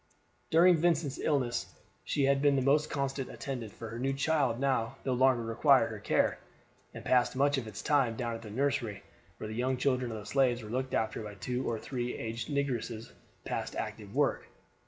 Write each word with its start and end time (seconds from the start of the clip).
During 0.49 0.77
Vincent's 0.77 1.19
illness 1.19 1.75
she 2.03 2.23
had 2.23 2.41
been 2.41 2.55
his 2.55 2.65
most 2.65 2.89
constant 2.89 3.29
attendant; 3.29 3.71
for 3.71 3.89
her 3.89 4.13
child 4.13 4.59
now 4.59 4.95
no 5.05 5.13
longer 5.13 5.43
required 5.43 5.91
her 5.91 5.99
care, 5.99 6.39
and 6.91 7.05
passed 7.05 7.35
much 7.35 7.59
of 7.59 7.67
its 7.67 7.83
time 7.83 8.15
down 8.15 8.33
at 8.33 8.41
the 8.41 8.49
nursery, 8.49 9.03
where 9.37 9.47
the 9.47 9.53
young 9.53 9.77
children 9.77 10.11
of 10.11 10.17
the 10.17 10.25
slaves 10.25 10.63
were 10.63 10.71
looked 10.71 10.95
after 10.95 11.21
by 11.21 11.35
two 11.35 11.69
or 11.69 11.77
three 11.77 12.15
aged 12.15 12.49
negresses 12.49 13.11
past 13.45 13.75
active 13.75 14.15
work. 14.15 14.47